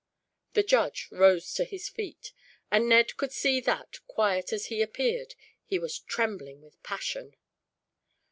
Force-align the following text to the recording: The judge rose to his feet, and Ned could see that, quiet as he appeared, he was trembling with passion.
The 0.53 0.63
judge 0.63 1.09
rose 1.11 1.53
to 1.53 1.63
his 1.63 1.87
feet, 1.87 2.33
and 2.71 2.89
Ned 2.89 3.17
could 3.17 3.31
see 3.31 3.61
that, 3.61 3.99
quiet 4.07 4.51
as 4.51 4.65
he 4.65 4.81
appeared, 4.81 5.35
he 5.63 5.77
was 5.77 5.99
trembling 5.99 6.59
with 6.63 6.81
passion. 6.81 7.35